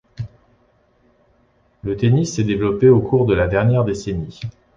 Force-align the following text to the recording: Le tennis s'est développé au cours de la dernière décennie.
Le 1.83 1.95
tennis 1.95 2.33
s'est 2.33 2.43
développé 2.43 2.89
au 2.89 3.01
cours 3.01 3.27
de 3.27 3.35
la 3.35 3.45
dernière 3.47 3.85
décennie. 3.85 4.39